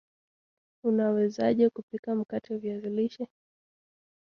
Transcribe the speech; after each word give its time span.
Unawezaje 0.83 1.69
kupika 1.69 2.15
mkate 2.15 2.57
viazi 2.57 2.89
lishe 2.89 3.27